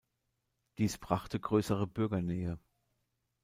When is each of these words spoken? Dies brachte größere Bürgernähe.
Dies 0.79 0.97
brachte 0.97 1.39
größere 1.39 1.85
Bürgernähe. 1.85 2.57